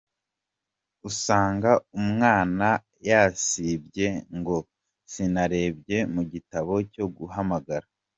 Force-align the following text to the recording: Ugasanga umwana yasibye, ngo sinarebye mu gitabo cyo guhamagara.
Ugasanga 1.07 1.71
umwana 1.99 2.67
yasibye, 3.09 4.07
ngo 4.37 4.55
sinarebye 5.11 5.97
mu 6.13 6.21
gitabo 6.31 6.73
cyo 6.93 7.05
guhamagara. 7.17 7.85